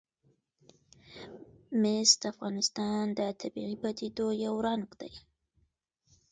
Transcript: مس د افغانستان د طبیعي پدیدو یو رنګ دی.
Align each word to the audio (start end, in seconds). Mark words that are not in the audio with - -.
مس 1.81 2.09
د 2.21 2.23
افغانستان 2.33 3.03
د 3.17 3.19
طبیعي 3.41 3.75
پدیدو 3.81 4.27
یو 4.45 4.55
رنګ 4.67 4.87
دی. 5.01 5.13